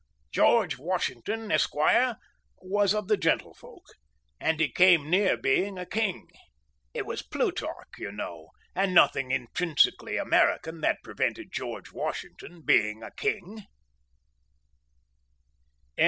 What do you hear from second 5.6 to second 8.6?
a King. It was Plutarch, you know,